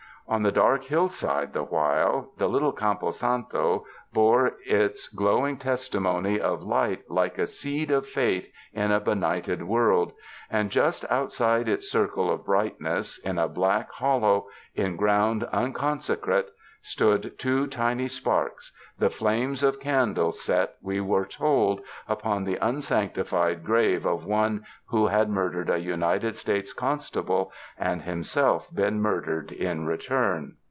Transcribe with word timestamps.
On 0.27 0.43
the 0.43 0.51
dark 0.51 0.85
hillside, 0.85 1.51
the 1.51 1.61
while, 1.63 2.31
the 2.37 2.47
little 2.47 2.71
campo 2.71 3.11
santo 3.11 3.85
bore 4.13 4.53
its 4.65 5.09
glowing 5.09 5.57
testimony 5.57 6.39
of 6.39 6.61
101 6.61 6.61
UNDER 6.61 6.61
THE 6.61 6.61
SKY 6.61 6.61
IN 6.61 6.77
CALIFORNIA 6.77 7.15
light 7.17 7.23
like 7.25 7.37
a 7.37 7.51
seed 7.51 7.91
of 7.91 8.07
faith 8.07 8.51
in 8.71 8.91
a 8.93 8.99
benighted 9.01 9.63
world; 9.63 10.13
and 10.49 10.69
just 10.71 11.03
outside 11.11 11.67
its 11.67 11.91
circle 11.91 12.31
of 12.31 12.45
brightness 12.45 13.17
in 13.17 13.37
a 13.37 13.49
black 13.49 13.91
hol 13.91 14.21
low, 14.21 14.47
in 14.73 14.95
ground 14.95 15.43
unconsecrate, 15.51 16.47
shone 16.83 17.21
two 17.37 17.67
tiny 17.67 18.07
sparks— 18.07 18.71
the 19.01 19.07
flames 19.09 19.61
of 19.61 19.79
candles 19.79 20.41
set, 20.41 20.73
we 20.81 20.99
were 20.99 21.25
told, 21.25 21.79
upon 22.07 22.43
the 22.43 22.57
unsanctified 22.59 23.63
grave 23.63 24.03
of 24.03 24.25
one 24.25 24.63
who 24.87 25.05
had 25.05 25.29
murdered 25.29 25.69
a 25.69 25.77
United 25.77 26.35
States 26.35 26.73
constable 26.73 27.51
and 27.77 28.01
himself 28.01 28.67
been 28.73 28.99
murdered 28.99 29.51
in 29.51 29.85
return. 29.85 30.55